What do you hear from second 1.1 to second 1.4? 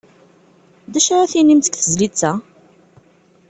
ara